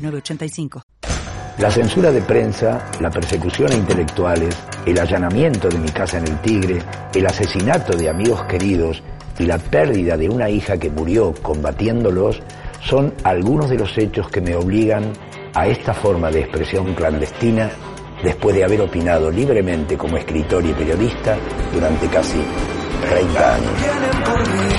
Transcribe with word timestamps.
906985. 0.00 0.82
La 1.58 1.70
censura 1.70 2.10
de 2.10 2.22
prensa, 2.22 2.90
la 3.00 3.10
persecución 3.10 3.70
a 3.72 3.74
intelectuales, 3.74 4.56
el 4.86 4.98
allanamiento 4.98 5.68
de 5.68 5.78
mi 5.78 5.90
casa 5.90 6.18
en 6.18 6.26
el 6.26 6.40
Tigre, 6.40 6.78
el 7.14 7.26
asesinato 7.26 7.96
de 7.96 8.08
amigos 8.08 8.44
queridos 8.44 9.02
y 9.38 9.44
la 9.44 9.58
pérdida 9.58 10.16
de 10.16 10.28
una 10.28 10.48
hija 10.48 10.78
que 10.78 10.88
murió 10.88 11.34
combatiéndolos 11.42 12.40
son 12.82 13.12
algunos 13.24 13.68
de 13.68 13.76
los 13.76 13.96
hechos 13.98 14.28
que 14.30 14.40
me 14.40 14.54
obligan 14.54 15.12
a 15.54 15.66
esta 15.66 15.92
forma 15.92 16.30
de 16.30 16.40
expresión 16.40 16.94
clandestina 16.94 17.70
después 18.22 18.54
de 18.54 18.64
haber 18.64 18.80
opinado 18.80 19.30
libremente 19.30 19.96
como 19.96 20.16
escritor 20.16 20.64
y 20.64 20.72
periodista 20.72 21.36
durante 21.74 22.06
casi 22.08 22.38
30 23.08 23.54
años. 23.54 24.69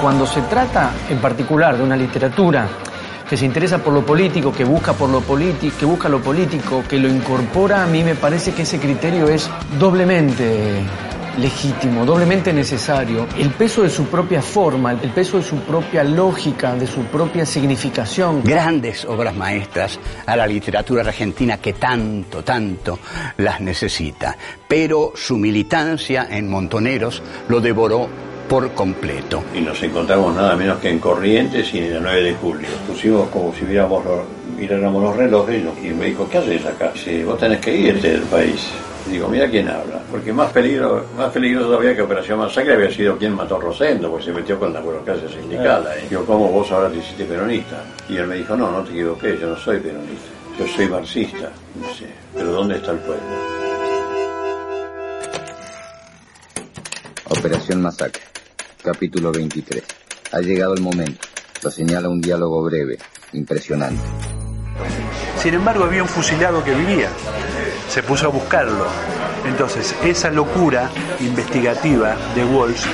Cuando 0.00 0.26
se 0.26 0.42
trata 0.42 0.92
en 1.10 1.18
particular 1.18 1.76
de 1.76 1.82
una 1.82 1.96
literatura 1.96 2.68
que 3.28 3.36
se 3.36 3.44
interesa 3.44 3.78
por 3.78 3.92
lo 3.92 4.06
político, 4.06 4.52
que 4.52 4.64
busca 4.64 4.92
por 4.92 5.10
lo 5.10 5.20
político, 5.20 5.76
que 5.76 5.86
busca 5.86 6.08
lo 6.08 6.22
político, 6.22 6.84
que 6.88 6.98
lo 6.98 7.08
incorpora, 7.08 7.82
a 7.82 7.86
mí 7.86 8.04
me 8.04 8.14
parece 8.14 8.52
que 8.52 8.62
ese 8.62 8.78
criterio 8.78 9.28
es 9.28 9.50
doblemente 9.78 10.82
legítimo, 11.38 12.04
doblemente 12.04 12.52
necesario. 12.52 13.26
El 13.36 13.50
peso 13.50 13.82
de 13.82 13.90
su 13.90 14.06
propia 14.06 14.40
forma, 14.40 14.92
el 14.92 15.10
peso 15.10 15.36
de 15.38 15.42
su 15.42 15.56
propia 15.56 16.04
lógica, 16.04 16.74
de 16.74 16.86
su 16.86 17.02
propia 17.04 17.44
significación. 17.44 18.42
Grandes 18.44 19.04
obras 19.04 19.34
maestras 19.34 19.98
a 20.26 20.36
la 20.36 20.46
literatura 20.46 21.02
argentina 21.02 21.58
que 21.58 21.72
tanto, 21.72 22.44
tanto 22.44 22.98
las 23.38 23.60
necesita. 23.60 24.36
Pero 24.66 25.12
su 25.14 25.36
militancia 25.36 26.28
en 26.30 26.48
Montoneros 26.48 27.22
lo 27.48 27.60
devoró 27.60 28.27
por 28.48 28.70
completo. 28.72 29.42
y 29.54 29.60
nos 29.60 29.82
encontramos 29.82 30.34
nada 30.34 30.56
menos 30.56 30.78
que 30.78 30.88
en 30.88 30.98
Corrientes 30.98 31.72
y 31.74 31.78
en 31.78 31.96
el 31.96 32.02
9 32.02 32.22
de 32.22 32.34
julio. 32.34 32.68
Pusimos 32.86 33.28
como 33.28 33.54
si 33.54 33.64
viéramos 33.64 34.04
los, 34.04 34.20
miráramos 34.56 35.02
los 35.02 35.16
relojes 35.16 35.62
y 35.82 35.88
me 35.90 36.06
dijo, 36.06 36.28
¿qué 36.28 36.38
haces 36.38 36.64
acá? 36.64 36.90
Dice, 36.92 37.24
vos 37.24 37.38
tenés 37.38 37.60
que 37.60 37.76
irte 37.76 38.10
del 38.12 38.22
país. 38.22 38.68
Digo, 39.06 39.28
mira 39.28 39.48
quién 39.48 39.68
habla, 39.68 40.00
porque 40.10 40.32
más 40.32 40.50
peligro, 40.52 41.06
más 41.16 41.30
peligroso 41.30 41.68
todavía 41.68 41.94
que 41.94 42.02
Operación 42.02 42.38
Masacre 42.38 42.74
había 42.74 42.90
sido 42.90 43.16
quien 43.16 43.34
mató 43.34 43.56
a 43.56 43.60
Rosendo, 43.60 44.10
porque 44.10 44.26
se 44.26 44.32
metió 44.32 44.58
con 44.58 44.72
la 44.72 44.80
burocracia 44.80 45.28
sindical. 45.28 45.86
ahí. 45.86 46.06
Digo, 46.10 46.24
¿cómo 46.26 46.48
vos 46.48 46.70
ahora 46.72 46.90
te 46.90 46.98
hiciste 46.98 47.24
peronista? 47.24 47.82
Y 48.08 48.16
él 48.16 48.26
me 48.26 48.36
dijo, 48.36 48.54
no, 48.56 48.70
no 48.70 48.82
te 48.82 48.90
equivoqué, 48.90 49.38
yo 49.40 49.48
no 49.48 49.56
soy 49.56 49.78
peronista, 49.78 50.28
yo 50.58 50.66
soy 50.66 50.88
marxista. 50.88 51.50
Pero 52.34 52.52
¿dónde 52.52 52.76
está 52.76 52.90
el 52.92 52.98
pueblo? 52.98 53.22
Operación 57.30 57.82
Masacre, 57.82 58.22
capítulo 58.82 59.32
23. 59.32 59.82
Ha 60.32 60.40
llegado 60.40 60.74
el 60.74 60.80
momento. 60.80 61.26
Lo 61.62 61.70
señala 61.70 62.08
un 62.08 62.20
diálogo 62.20 62.62
breve, 62.62 62.98
impresionante. 63.32 64.02
Sin 65.38 65.54
embargo, 65.54 65.84
había 65.84 66.02
un 66.02 66.08
fusilado 66.08 66.62
que 66.62 66.74
vivía. 66.74 67.08
Se 67.88 68.02
puso 68.02 68.26
a 68.26 68.30
buscarlo. 68.30 68.86
Entonces, 69.46 69.94
esa 70.04 70.30
locura 70.30 70.90
investigativa 71.20 72.16
de 72.34 72.44
Walsh 72.44 72.84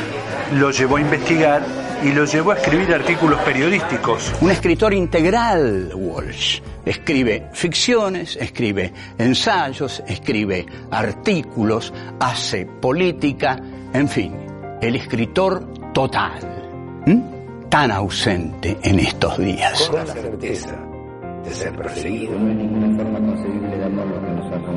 lo 0.55 0.71
llevó 0.71 0.97
a 0.97 1.01
investigar 1.01 1.65
y 2.03 2.13
lo 2.13 2.27
llevó 2.27 2.53
a 2.53 2.57
escribir 2.57 2.93
artículos 2.93 3.41
periodísticos. 3.41 4.33
Un 4.41 4.51
escritor 4.51 4.93
integral, 4.93 5.91
Walsh. 5.95 6.61
Escribe 6.85 7.49
ficciones, 7.53 8.37
escribe 8.37 8.93
ensayos, 9.17 10.03
escribe 10.07 10.67
artículos, 10.91 11.93
hace 12.21 12.67
política, 12.67 13.59
en 13.95 14.09
fin, 14.09 14.44
el 14.89 14.97
escritor 14.97 15.93
total. 15.93 17.03
¿m? 17.07 17.23
Tan 17.71 17.91
ausente 17.91 18.77
en 18.83 19.01
estos 19.01 19.39
días. 19.39 19.89
Con 19.89 19.97
la 19.97 20.07
certeza 20.07 20.77
de 21.45 21.55
ser 21.55 21.77
perseguido, 21.77 22.33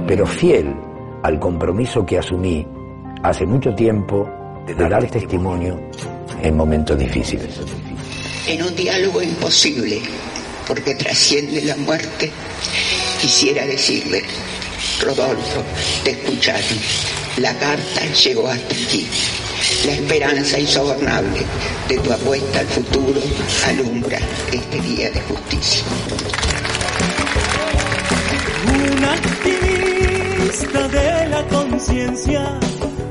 pero 0.08 0.26
fiel 0.26 0.76
al 1.24 1.40
compromiso 1.40 2.06
que 2.06 2.18
asumí 2.18 2.66
hace 3.24 3.46
mucho 3.46 3.74
tiempo 3.74 4.30
de 4.66 4.76
dar 4.76 5.10
testimonio 5.10 5.80
en 6.42 6.58
momentos 6.58 6.98
difíciles. 6.98 7.60
En 8.48 8.64
un 8.64 8.76
diálogo 8.76 9.22
imposible, 9.22 10.02
porque 10.68 10.96
trasciende 10.96 11.62
la 11.62 11.76
muerte, 11.78 12.32
quisiera 13.22 13.66
decirle, 13.66 14.24
Rodolfo, 15.02 15.64
te 16.04 16.12
escucharon. 16.12 16.80
La 17.38 17.54
carta 17.58 18.06
llegó 18.24 18.48
hasta 18.48 18.74
aquí. 18.74 19.08
La 19.86 19.94
esperanza 19.94 20.60
insobornable 20.60 21.46
de 21.88 21.98
tu 21.98 22.12
apuesta 22.12 22.60
al 22.60 22.68
futuro 22.68 23.20
alumbra 23.66 24.20
este 24.52 24.80
día 24.82 25.10
de 25.10 25.22
justicia. 25.22 25.84
Un 28.68 29.04
activista 29.04 30.88
de 30.88 31.28
la 31.30 31.48
conciencia 31.48 32.60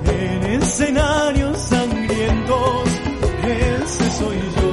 en 0.09 0.63
escenarios 0.63 1.59
sangrientos, 1.59 2.91
ese 3.45 4.11
soy 4.19 4.39
yo. 4.57 4.66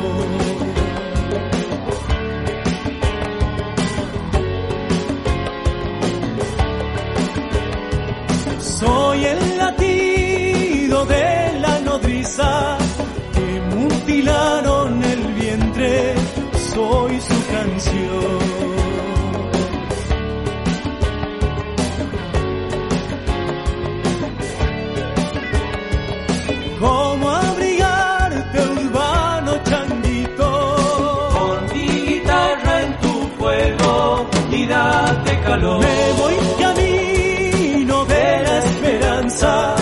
Voy 36.18 36.36
camino 36.60 38.06
de 38.06 38.40
la 38.44 38.58
esperanza, 38.60 39.76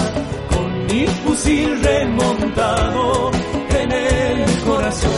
con 0.50 0.86
mi 0.86 1.08
fusil 1.08 1.82
remontado 1.84 3.32
en 3.80 3.92
el 3.92 4.46
corazón. 4.66 5.12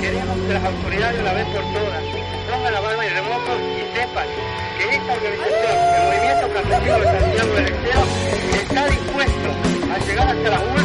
Queremos 0.00 0.36
que 0.46 0.52
las 0.52 0.64
autoridades, 0.64 1.20
una 1.20 1.32
vez 1.32 1.46
por 1.46 1.62
todas, 1.72 2.02
pongan 2.50 2.72
la 2.72 2.80
mano 2.80 3.02
en 3.02 3.14
remojo 3.14 3.52
y 3.58 3.96
sepan 3.96 4.26
que 4.78 4.96
esta 4.96 5.12
organización, 5.12 5.76
el 5.94 6.02
Movimiento 6.04 6.46
Campesino 6.54 6.98
de 6.98 7.04
Santiago 7.04 7.54
del 7.54 7.64
Estero, 7.64 8.02
está 8.62 8.86
dispuesto 8.86 9.48
a 9.92 9.98
llegar 10.06 10.28
hasta 10.28 10.50
las 10.50 10.62
últimas 10.62 10.83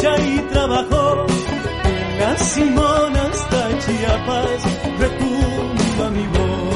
y 0.00 0.38
trabajó. 0.52 1.26
La 2.18 2.36
Simón 2.36 3.16
hasta 3.16 3.78
Chiapas 3.78 4.62
retumba 4.98 6.10
mi 6.10 6.26
voz. 6.28 6.72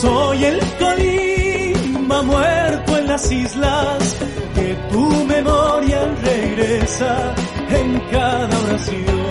Soy 0.00 0.44
el 0.44 0.60
Colima 0.78 2.22
muerto 2.22 2.98
en 2.98 3.06
las 3.06 3.32
islas, 3.32 4.16
que 4.54 4.74
tu 4.90 5.24
memoria 5.24 6.14
regresa 6.22 7.34
en 7.70 8.00
cada 8.10 8.58
oración. 8.58 9.23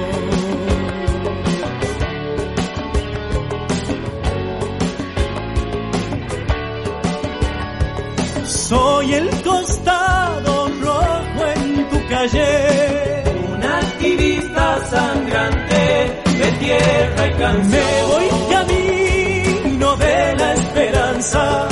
Soy 9.03 9.15
el 9.15 9.29
costado 9.41 10.69
rojo 10.79 11.45
en 11.55 11.89
tu 11.89 12.07
calle, 12.07 13.23
un 13.53 13.61
activista 13.61 14.85
sangrante 14.85 16.21
de 16.39 16.51
tierra 16.53 17.27
y 17.27 17.31
canción. 17.33 17.69
Me 17.69 18.03
voy 18.03 18.29
camino 18.49 19.97
de 19.97 20.35
la 20.37 20.53
esperanza, 20.53 21.67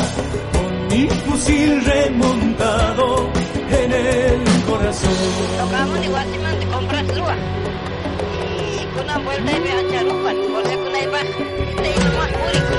con 0.52 0.88
mi 0.88 1.08
fusil 1.08 1.86
remontado 1.86 3.30
en 3.82 3.92
el 3.94 4.64
corazón. 4.70 5.14
Tocamos 5.58 6.06
igual 6.06 6.28
si 6.34 6.38
man 6.38 6.60
te 6.60 6.66
compras 6.68 7.18
lua. 7.18 7.36
Y 8.76 8.94
con 8.94 9.04
una 9.06 9.18
vuelta 9.20 9.52
y 9.54 9.60
me 9.62 9.72
hacha 9.72 10.04
lupa, 10.04 10.34
porque 10.54 10.76
con 10.84 10.96
ahí 10.96 11.06
va. 11.06 11.22
Te 11.82 11.92
hizo 11.92 12.10
más 12.18 12.71